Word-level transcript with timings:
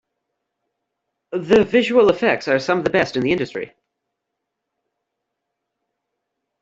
The 1.31 1.63
visual 1.63 2.09
effects 2.09 2.47
are 2.47 2.57
some 2.57 2.79
of 2.79 2.83
the 2.85 2.89
best 2.89 3.15
in 3.17 3.21
the 3.21 3.31
industry. 3.31 3.75